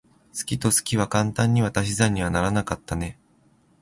[0.35, 3.19] 好きと好きは簡単には足し算にはならなかったね。